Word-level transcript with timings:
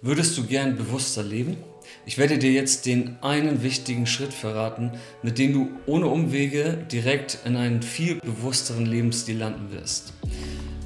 Würdest 0.00 0.38
du 0.38 0.44
gern 0.44 0.76
bewusster 0.76 1.24
leben? 1.24 1.56
Ich 2.06 2.18
werde 2.18 2.38
dir 2.38 2.52
jetzt 2.52 2.86
den 2.86 3.16
einen 3.20 3.64
wichtigen 3.64 4.06
Schritt 4.06 4.32
verraten, 4.32 4.92
mit 5.24 5.38
dem 5.38 5.52
du 5.52 5.70
ohne 5.86 6.06
Umwege 6.06 6.86
direkt 6.92 7.38
in 7.44 7.56
einen 7.56 7.82
viel 7.82 8.14
bewussteren 8.20 8.86
Lebensstil 8.86 9.38
landen 9.38 9.72
wirst. 9.72 10.12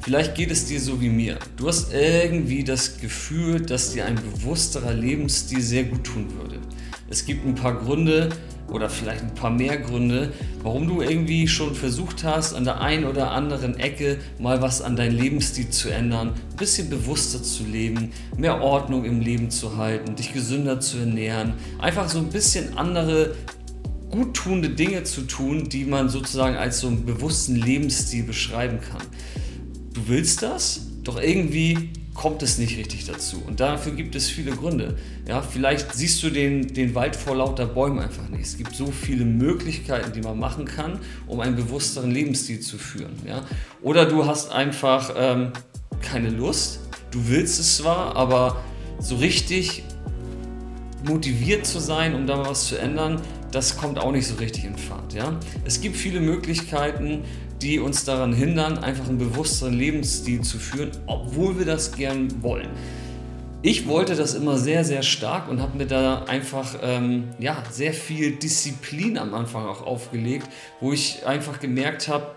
Vielleicht 0.00 0.34
geht 0.34 0.50
es 0.50 0.64
dir 0.64 0.80
so 0.80 1.02
wie 1.02 1.10
mir. 1.10 1.38
Du 1.58 1.68
hast 1.68 1.92
irgendwie 1.92 2.64
das 2.64 2.96
Gefühl, 2.96 3.60
dass 3.60 3.92
dir 3.92 4.06
ein 4.06 4.14
bewussterer 4.14 4.94
Lebensstil 4.94 5.60
sehr 5.60 5.84
gut 5.84 6.04
tun 6.04 6.32
würde. 6.38 6.58
Es 7.10 7.26
gibt 7.26 7.44
ein 7.44 7.54
paar 7.54 7.78
Gründe, 7.78 8.30
oder 8.72 8.88
vielleicht 8.88 9.22
ein 9.22 9.34
paar 9.34 9.50
mehr 9.50 9.76
Gründe, 9.76 10.32
warum 10.62 10.88
du 10.88 11.02
irgendwie 11.02 11.48
schon 11.48 11.74
versucht 11.74 12.24
hast, 12.24 12.54
an 12.54 12.64
der 12.64 12.80
einen 12.80 13.04
oder 13.04 13.32
anderen 13.32 13.78
Ecke 13.78 14.18
mal 14.38 14.62
was 14.62 14.82
an 14.82 14.96
deinem 14.96 15.16
Lebensstil 15.16 15.70
zu 15.70 15.90
ändern, 15.90 16.34
ein 16.50 16.56
bisschen 16.56 16.88
bewusster 16.90 17.42
zu 17.42 17.64
leben, 17.64 18.12
mehr 18.36 18.60
Ordnung 18.60 19.04
im 19.04 19.20
Leben 19.20 19.50
zu 19.50 19.76
halten, 19.76 20.16
dich 20.16 20.32
gesünder 20.32 20.80
zu 20.80 20.98
ernähren, 20.98 21.54
einfach 21.78 22.08
so 22.08 22.18
ein 22.18 22.30
bisschen 22.30 22.78
andere 22.78 23.34
guttunende 24.10 24.68
Dinge 24.68 25.04
zu 25.04 25.22
tun, 25.22 25.68
die 25.68 25.84
man 25.84 26.08
sozusagen 26.08 26.56
als 26.56 26.80
so 26.80 26.88
einen 26.88 27.06
bewussten 27.06 27.56
Lebensstil 27.56 28.24
beschreiben 28.24 28.78
kann. 28.80 29.02
Du 29.94 30.06
willst 30.06 30.42
das, 30.42 30.86
doch 31.02 31.20
irgendwie 31.20 31.90
kommt 32.14 32.42
es 32.42 32.58
nicht 32.58 32.76
richtig 32.76 33.06
dazu. 33.06 33.42
Und 33.46 33.60
dafür 33.60 33.92
gibt 33.92 34.14
es 34.14 34.28
viele 34.28 34.52
Gründe. 34.52 34.96
Ja, 35.26 35.40
vielleicht 35.40 35.94
siehst 35.94 36.22
du 36.22 36.30
den, 36.30 36.74
den 36.74 36.94
Wald 36.94 37.16
vor 37.16 37.36
lauter 37.36 37.66
Bäumen 37.66 38.00
einfach 38.00 38.28
nicht. 38.28 38.42
Es 38.42 38.56
gibt 38.56 38.74
so 38.74 38.86
viele 38.86 39.24
Möglichkeiten, 39.24 40.12
die 40.12 40.20
man 40.20 40.38
machen 40.38 40.66
kann, 40.66 40.98
um 41.26 41.40
einen 41.40 41.56
bewussteren 41.56 42.10
Lebensstil 42.10 42.60
zu 42.60 42.76
führen. 42.76 43.14
Ja? 43.26 43.44
Oder 43.82 44.04
du 44.04 44.26
hast 44.26 44.52
einfach 44.52 45.14
ähm, 45.16 45.52
keine 46.02 46.28
Lust. 46.28 46.80
Du 47.10 47.28
willst 47.28 47.58
es 47.58 47.78
zwar, 47.78 48.14
aber 48.16 48.62
so 48.98 49.16
richtig 49.16 49.84
motiviert 51.04 51.66
zu 51.66 51.80
sein, 51.80 52.14
um 52.14 52.26
da 52.26 52.36
mal 52.36 52.50
was 52.50 52.66
zu 52.66 52.76
ändern, 52.76 53.20
das 53.50 53.76
kommt 53.76 53.98
auch 53.98 54.12
nicht 54.12 54.26
so 54.26 54.36
richtig 54.36 54.64
in 54.64 54.76
Fahrt. 54.76 55.14
Ja? 55.14 55.38
Es 55.64 55.80
gibt 55.80 55.96
viele 55.96 56.20
Möglichkeiten, 56.20 57.24
die 57.62 57.78
uns 57.78 58.04
daran 58.04 58.32
hindern, 58.32 58.78
einfach 58.78 59.08
einen 59.08 59.18
bewussteren 59.18 59.74
Lebensstil 59.74 60.42
zu 60.42 60.58
führen, 60.58 60.90
obwohl 61.06 61.58
wir 61.58 61.66
das 61.66 61.92
gern 61.92 62.42
wollen. 62.42 62.68
Ich 63.64 63.86
wollte 63.86 64.16
das 64.16 64.34
immer 64.34 64.58
sehr, 64.58 64.84
sehr 64.84 65.02
stark 65.02 65.48
und 65.48 65.62
habe 65.62 65.78
mir 65.78 65.86
da 65.86 66.24
einfach 66.24 66.74
ähm, 66.82 67.28
ja, 67.38 67.62
sehr 67.70 67.94
viel 67.94 68.32
Disziplin 68.32 69.16
am 69.16 69.34
Anfang 69.34 69.66
auch 69.66 69.86
aufgelegt, 69.86 70.48
wo 70.80 70.92
ich 70.92 71.24
einfach 71.26 71.60
gemerkt 71.60 72.08
habe, 72.08 72.34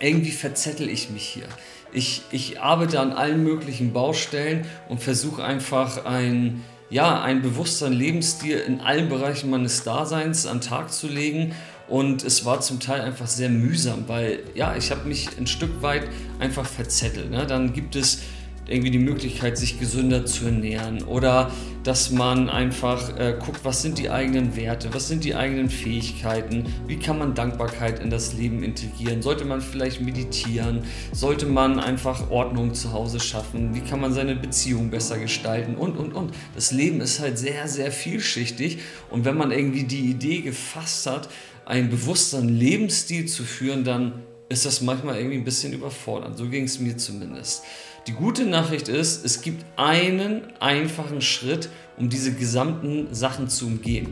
irgendwie 0.00 0.32
verzettel 0.32 0.88
ich 0.88 1.10
mich 1.10 1.22
hier. 1.22 1.46
Ich, 1.92 2.22
ich 2.32 2.60
arbeite 2.60 2.98
an 2.98 3.12
allen 3.12 3.44
möglichen 3.44 3.92
Baustellen 3.92 4.66
und 4.88 5.00
versuche 5.00 5.44
einfach 5.44 6.04
ein, 6.04 6.64
ja, 6.90 7.22
einen 7.22 7.40
bewussteren 7.40 7.92
Lebensstil 7.92 8.58
in 8.58 8.80
allen 8.80 9.08
Bereichen 9.08 9.50
meines 9.50 9.84
Daseins 9.84 10.44
an 10.44 10.58
den 10.58 10.68
Tag 10.68 10.92
zu 10.92 11.06
legen 11.06 11.54
und 11.88 12.22
es 12.24 12.44
war 12.44 12.60
zum 12.60 12.80
Teil 12.80 13.00
einfach 13.00 13.26
sehr 13.26 13.48
mühsam, 13.48 14.04
weil 14.06 14.40
ja, 14.54 14.76
ich 14.76 14.90
habe 14.90 15.08
mich 15.08 15.28
ein 15.38 15.46
Stück 15.46 15.82
weit 15.82 16.08
einfach 16.38 16.66
verzettelt. 16.66 17.30
Ne? 17.30 17.46
Dann 17.46 17.72
gibt 17.72 17.96
es 17.96 18.20
irgendwie 18.68 18.90
die 18.90 18.98
Möglichkeit, 18.98 19.56
sich 19.56 19.80
gesünder 19.80 20.26
zu 20.26 20.44
ernähren 20.44 21.02
oder 21.04 21.50
dass 21.84 22.10
man 22.10 22.50
einfach 22.50 23.16
äh, 23.18 23.34
guckt, 23.38 23.60
was 23.62 23.80
sind 23.80 23.98
die 23.98 24.10
eigenen 24.10 24.56
Werte, 24.56 24.92
was 24.92 25.08
sind 25.08 25.24
die 25.24 25.34
eigenen 25.34 25.70
Fähigkeiten, 25.70 26.66
wie 26.86 26.98
kann 26.98 27.18
man 27.18 27.34
Dankbarkeit 27.34 28.00
in 28.00 28.10
das 28.10 28.34
Leben 28.34 28.62
integrieren, 28.62 29.22
sollte 29.22 29.46
man 29.46 29.62
vielleicht 29.62 30.02
meditieren, 30.02 30.82
sollte 31.12 31.46
man 31.46 31.80
einfach 31.80 32.30
Ordnung 32.30 32.74
zu 32.74 32.92
Hause 32.92 33.20
schaffen, 33.20 33.74
wie 33.74 33.80
kann 33.80 34.00
man 34.00 34.12
seine 34.12 34.36
Beziehung 34.36 34.90
besser 34.90 35.18
gestalten 35.18 35.76
und, 35.76 35.96
und, 35.96 36.12
und. 36.12 36.34
Das 36.54 36.72
Leben 36.72 37.00
ist 37.00 37.20
halt 37.20 37.38
sehr, 37.38 37.68
sehr 37.68 37.90
vielschichtig 37.90 38.80
und 39.08 39.24
wenn 39.24 39.38
man 39.38 39.50
irgendwie 39.50 39.84
die 39.84 40.10
Idee 40.10 40.42
gefasst 40.42 41.06
hat, 41.06 41.30
einen 41.68 41.90
bewussteren 41.90 42.48
Lebensstil 42.48 43.26
zu 43.26 43.44
führen, 43.44 43.84
dann 43.84 44.22
ist 44.48 44.64
das 44.64 44.80
manchmal 44.80 45.18
irgendwie 45.18 45.36
ein 45.36 45.44
bisschen 45.44 45.74
überfordernd. 45.74 46.38
So 46.38 46.48
ging 46.48 46.64
es 46.64 46.80
mir 46.80 46.96
zumindest. 46.96 47.62
Die 48.06 48.12
gute 48.12 48.46
Nachricht 48.46 48.88
ist, 48.88 49.22
es 49.22 49.42
gibt 49.42 49.66
einen 49.76 50.44
einfachen 50.60 51.20
Schritt, 51.20 51.68
um 51.98 52.08
diese 52.08 52.32
gesamten 52.32 53.14
Sachen 53.14 53.50
zu 53.50 53.66
umgehen. 53.66 54.08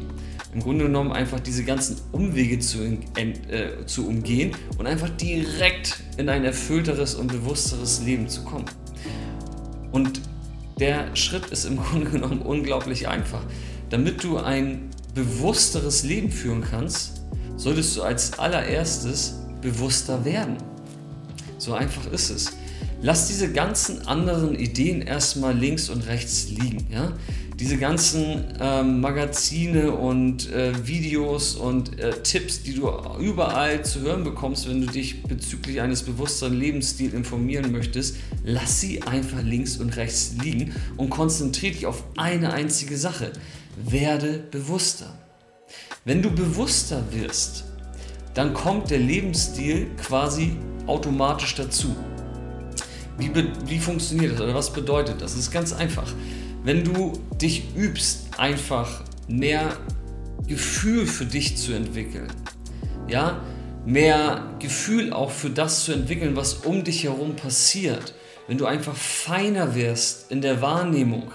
Im 0.52 0.60
Grunde 0.60 0.84
genommen 0.84 1.12
einfach 1.12 1.40
diese 1.40 1.64
ganzen 1.64 1.96
Umwege 2.12 2.58
zu, 2.58 2.84
äh, 2.84 3.86
zu 3.86 4.06
umgehen 4.06 4.54
und 4.76 4.86
einfach 4.86 5.08
direkt 5.08 6.00
in 6.18 6.28
ein 6.28 6.44
erfüllteres 6.44 7.14
und 7.14 7.28
bewussteres 7.28 8.02
Leben 8.02 8.28
zu 8.28 8.44
kommen. 8.44 8.66
Und 9.92 10.20
der 10.78 11.16
Schritt 11.16 11.46
ist 11.46 11.64
im 11.64 11.76
Grunde 11.82 12.10
genommen 12.10 12.42
unglaublich 12.42 13.08
einfach. 13.08 13.42
Damit 13.88 14.22
du 14.22 14.36
ein 14.36 14.90
bewussteres 15.14 16.02
Leben 16.02 16.30
führen 16.30 16.60
kannst, 16.60 17.15
solltest 17.56 17.96
du 17.96 18.02
als 18.02 18.38
allererstes 18.38 19.34
bewusster 19.60 20.24
werden. 20.24 20.56
So 21.58 21.72
einfach 21.72 22.06
ist 22.12 22.30
es. 22.30 22.52
Lass 23.02 23.28
diese 23.28 23.52
ganzen 23.52 24.06
anderen 24.06 24.54
Ideen 24.58 25.02
erstmal 25.02 25.56
links 25.56 25.90
und 25.90 26.06
rechts 26.06 26.48
liegen. 26.48 26.86
Ja? 26.90 27.12
Diese 27.58 27.78
ganzen 27.78 28.44
ähm, 28.60 29.00
Magazine 29.00 29.92
und 29.92 30.50
äh, 30.50 30.86
Videos 30.86 31.54
und 31.54 31.98
äh, 31.98 32.22
Tipps, 32.22 32.62
die 32.62 32.74
du 32.74 32.90
überall 33.18 33.84
zu 33.84 34.00
hören 34.00 34.24
bekommst, 34.24 34.68
wenn 34.68 34.80
du 34.82 34.86
dich 34.86 35.22
bezüglich 35.22 35.80
eines 35.80 36.02
bewussteren 36.02 36.58
Lebensstils 36.58 37.14
informieren 37.14 37.72
möchtest, 37.72 38.16
lass 38.44 38.80
sie 38.80 39.02
einfach 39.02 39.42
links 39.42 39.78
und 39.78 39.96
rechts 39.96 40.34
liegen 40.42 40.74
und 40.96 41.08
konzentriere 41.08 41.72
dich 41.72 41.86
auf 41.86 42.04
eine 42.16 42.52
einzige 42.52 42.96
Sache. 42.96 43.32
Werde 43.88 44.44
bewusster. 44.50 45.18
Wenn 46.04 46.22
du 46.22 46.30
bewusster 46.30 47.02
wirst, 47.10 47.64
dann 48.34 48.54
kommt 48.54 48.90
der 48.90 48.98
Lebensstil 48.98 49.88
quasi 49.96 50.56
automatisch 50.86 51.54
dazu. 51.54 51.96
Wie, 53.18 53.30
wie 53.66 53.78
funktioniert 53.78 54.34
das 54.34 54.40
oder 54.42 54.54
was 54.54 54.72
bedeutet 54.72 55.22
das? 55.22 55.32
Es 55.32 55.40
ist 55.40 55.50
ganz 55.50 55.72
einfach. 55.72 56.12
Wenn 56.62 56.84
du 56.84 57.12
dich 57.40 57.74
übst, 57.74 58.38
einfach 58.38 59.04
mehr 59.26 59.76
Gefühl 60.46 61.06
für 61.06 61.24
dich 61.24 61.56
zu 61.56 61.72
entwickeln, 61.72 62.28
ja, 63.08 63.40
mehr 63.86 64.54
Gefühl 64.58 65.12
auch 65.12 65.30
für 65.30 65.50
das 65.50 65.84
zu 65.84 65.92
entwickeln, 65.92 66.36
was 66.36 66.54
um 66.54 66.84
dich 66.84 67.04
herum 67.04 67.36
passiert, 67.36 68.14
wenn 68.48 68.58
du 68.58 68.66
einfach 68.66 68.94
feiner 68.94 69.74
wirst 69.74 70.30
in 70.30 70.40
der 70.40 70.60
Wahrnehmung 70.60 71.32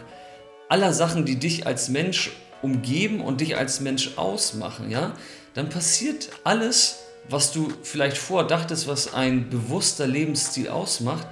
aller 0.69 0.93
Sachen, 0.93 1.25
die 1.25 1.37
dich 1.37 1.65
als 1.65 1.89
Mensch 1.89 2.31
umgeben 2.61 3.21
und 3.21 3.41
dich 3.41 3.57
als 3.57 3.79
Mensch 3.81 4.17
ausmachen, 4.17 4.89
ja, 4.91 5.13
dann 5.53 5.69
passiert 5.69 6.29
alles, 6.43 6.99
was 7.29 7.51
du 7.51 7.71
vielleicht 7.83 8.17
vorher 8.17 8.47
dachtest, 8.47 8.87
was 8.87 9.13
ein 9.13 9.49
bewusster 9.49 10.07
Lebensstil 10.07 10.69
ausmacht, 10.69 11.27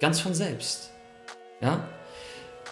Ganz 0.00 0.20
von 0.20 0.32
selbst. 0.34 0.90
Ja? 1.60 1.88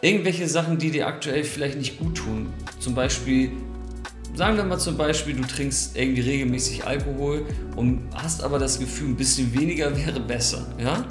Irgendwelche 0.01 0.47
Sachen, 0.47 0.79
die 0.79 0.91
dir 0.91 1.07
aktuell 1.07 1.43
vielleicht 1.43 1.77
nicht 1.77 1.99
gut 1.99 2.17
tun. 2.17 2.53
Zum 2.79 2.95
Beispiel, 2.95 3.51
sagen 4.35 4.57
wir 4.57 4.65
mal 4.65 4.79
zum 4.79 4.97
Beispiel, 4.97 5.35
du 5.35 5.43
trinkst 5.43 5.97
irgendwie 5.97 6.21
regelmäßig 6.21 6.87
Alkohol 6.87 7.47
und 7.75 8.09
hast 8.15 8.45
aber 8.45 8.59
das 8.59 8.79
Gefühl, 8.79 9.09
ein 9.09 9.17
bisschen 9.17 9.53
weniger 9.59 9.97
wäre 10.07 10.21
besser. 10.21 10.67
Ja? 10.79 11.05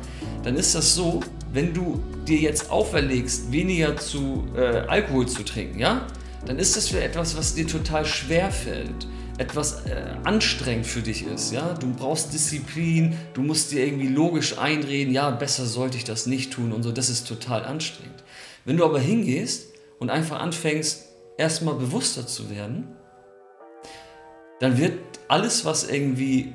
Dann 0.44 0.56
ist 0.56 0.74
das 0.74 0.96
so, 0.96 1.20
wenn 1.52 1.74
du 1.74 2.02
dir 2.26 2.40
jetzt 2.40 2.72
auferlegst, 2.72 3.52
weniger 3.52 3.98
zu, 3.98 4.48
äh, 4.56 4.84
Alkohol 4.88 5.28
zu 5.28 5.44
trinken, 5.44 5.80
ja? 5.80 6.08
Dann 6.50 6.60
ist 6.60 6.76
das 6.76 6.90
für 6.90 7.02
etwas, 7.02 7.38
was 7.38 7.56
dir 7.56 7.68
total 7.68 8.06
schwer 8.06 8.52
fällt 8.52 9.08
etwas 9.38 9.86
äh, 9.86 10.16
anstrengend 10.24 10.86
für 10.86 11.02
dich 11.02 11.26
ist. 11.26 11.52
Ja? 11.52 11.74
Du 11.74 11.94
brauchst 11.94 12.34
Disziplin, 12.34 13.18
du 13.34 13.42
musst 13.42 13.72
dir 13.72 13.86
irgendwie 13.86 14.08
logisch 14.08 14.58
einreden, 14.58 15.14
ja, 15.14 15.30
besser 15.30 15.66
sollte 15.66 15.98
ich 15.98 16.04
das 16.04 16.26
nicht 16.26 16.54
tun 16.54 16.72
und 16.72 16.84
so. 16.84 16.92
Das 16.92 17.10
ist 17.10 17.28
total 17.28 17.66
anstrengend. 17.66 18.24
Wenn 18.64 18.78
du 18.78 18.86
aber 18.86 19.00
hingehst 19.00 19.74
und 20.00 20.10
einfach 20.10 20.40
anfängst, 20.40 21.10
erstmal 21.38 21.76
bewusster 21.76 22.26
zu 22.26 22.50
werden, 22.50 22.88
dann 24.60 24.78
wird 24.78 24.94
alles, 25.28 25.66
was 25.66 25.90
irgendwie 25.90 26.54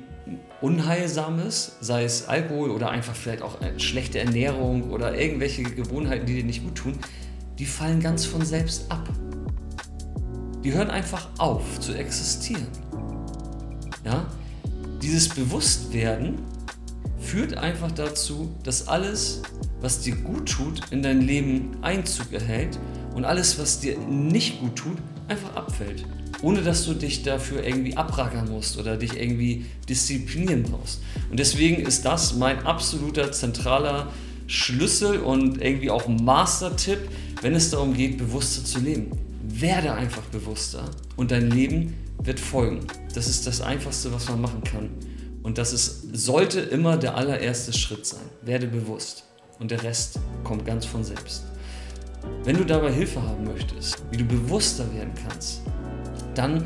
unheilsam 0.59 1.39
ist, 1.39 1.77
sei 1.81 2.03
es 2.03 2.27
Alkohol 2.27 2.71
oder 2.71 2.89
einfach 2.89 3.15
vielleicht 3.15 3.41
auch 3.43 3.57
schlechte 3.77 4.19
Ernährung 4.19 4.91
oder 4.91 5.17
irgendwelche 5.17 5.63
Gewohnheiten, 5.63 6.25
die 6.25 6.35
dir 6.35 6.43
nicht 6.43 6.63
gut 6.63 6.75
tun, 6.75 6.99
die 7.59 7.65
fallen 7.65 7.99
ganz 7.99 8.25
von 8.25 8.43
selbst 8.43 8.91
ab. 8.91 9.07
Die 10.63 10.73
hören 10.73 10.89
einfach 10.89 11.27
auf 11.37 11.79
zu 11.79 11.93
existieren. 11.93 12.67
Ja? 14.05 14.27
Dieses 15.01 15.29
Bewusstwerden 15.29 16.39
führt 17.19 17.57
einfach 17.57 17.91
dazu, 17.91 18.53
dass 18.63 18.87
alles, 18.87 19.41
was 19.79 20.01
dir 20.01 20.15
gut 20.15 20.51
tut, 20.51 20.81
in 20.91 21.01
dein 21.01 21.21
Leben 21.21 21.77
Einzug 21.81 22.31
erhält 22.33 22.77
und 23.15 23.25
alles, 23.25 23.57
was 23.57 23.79
dir 23.79 23.97
nicht 23.97 24.59
gut 24.59 24.75
tut, 24.75 24.97
einfach 25.27 25.55
abfällt. 25.55 26.05
Ohne 26.43 26.61
dass 26.61 26.85
du 26.85 26.93
dich 26.93 27.23
dafür 27.23 27.63
irgendwie 27.63 27.97
abrackern 27.97 28.49
musst 28.49 28.77
oder 28.77 28.97
dich 28.97 29.19
irgendwie 29.19 29.65
disziplinieren 29.87 30.63
brauchst. 30.63 31.01
Und 31.29 31.39
deswegen 31.39 31.81
ist 31.81 32.05
das 32.05 32.35
mein 32.35 32.65
absoluter 32.65 33.31
zentraler 33.31 34.11
Schlüssel 34.47 35.19
und 35.19 35.61
irgendwie 35.61 35.89
auch 35.89 36.07
Master-Tipp, 36.07 36.99
wenn 37.41 37.55
es 37.55 37.69
darum 37.69 37.93
geht, 37.93 38.17
bewusster 38.17 38.65
zu 38.65 38.79
leben. 38.79 39.11
Werde 39.59 39.93
einfach 39.93 40.23
bewusster 40.23 40.89
und 41.17 41.31
dein 41.31 41.49
Leben 41.49 41.95
wird 42.23 42.39
folgen. 42.39 42.85
Das 43.13 43.27
ist 43.27 43.47
das 43.47 43.61
Einfachste, 43.61 44.13
was 44.13 44.29
man 44.29 44.41
machen 44.41 44.63
kann. 44.63 44.89
Und 45.43 45.57
das 45.57 45.73
ist, 45.73 46.15
sollte 46.15 46.59
immer 46.59 46.97
der 46.97 47.15
allererste 47.15 47.73
Schritt 47.73 48.05
sein. 48.05 48.21
Werde 48.43 48.67
bewusst. 48.67 49.25
Und 49.59 49.71
der 49.71 49.83
Rest 49.83 50.19
kommt 50.43 50.65
ganz 50.65 50.85
von 50.85 51.03
selbst. 51.03 51.43
Wenn 52.43 52.57
du 52.57 52.65
dabei 52.65 52.91
Hilfe 52.91 53.21
haben 53.21 53.43
möchtest, 53.43 53.97
wie 54.11 54.17
du 54.17 54.25
bewusster 54.25 54.91
werden 54.93 55.11
kannst, 55.27 55.61
dann 56.35 56.63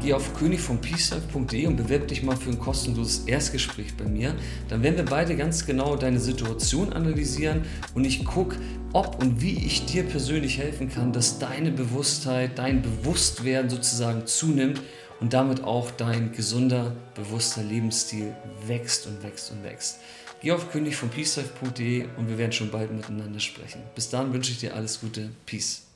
geh 0.00 0.12
auf 0.12 0.34
königvompeacelife.de 0.34 1.66
und 1.66 1.76
bewerb 1.76 2.08
dich 2.08 2.22
mal 2.22 2.36
für 2.36 2.50
ein 2.50 2.58
kostenloses 2.58 3.24
Erstgespräch 3.26 3.96
bei 3.96 4.04
mir. 4.04 4.34
Dann 4.68 4.82
werden 4.82 4.96
wir 4.96 5.04
beide 5.04 5.36
ganz 5.36 5.66
genau 5.66 5.96
deine 5.96 6.20
Situation 6.20 6.92
analysieren 6.92 7.62
und 7.94 8.04
ich 8.04 8.24
gucke, 8.24 8.56
ob 8.92 9.22
und 9.22 9.40
wie 9.40 9.64
ich 9.64 9.86
dir 9.86 10.02
persönlich 10.04 10.58
helfen 10.58 10.90
kann, 10.90 11.12
dass 11.12 11.38
deine 11.38 11.70
Bewusstheit, 11.70 12.58
dein 12.58 12.82
Bewusstwerden 12.82 13.70
sozusagen 13.70 14.26
zunimmt 14.26 14.80
und 15.20 15.32
damit 15.32 15.64
auch 15.64 15.90
dein 15.90 16.32
gesunder, 16.32 16.94
bewusster 17.14 17.62
Lebensstil 17.62 18.34
wächst 18.66 19.06
und 19.06 19.22
wächst 19.22 19.50
und 19.50 19.64
wächst. 19.64 19.98
Geh 20.40 20.52
auf 20.52 20.70
königvompeacelife.de 20.70 22.06
und 22.16 22.28
wir 22.28 22.38
werden 22.38 22.52
schon 22.52 22.70
bald 22.70 22.92
miteinander 22.92 23.40
sprechen. 23.40 23.82
Bis 23.94 24.08
dann 24.08 24.32
wünsche 24.32 24.52
ich 24.52 24.60
dir 24.60 24.74
alles 24.74 25.00
Gute. 25.00 25.30
Peace. 25.46 25.87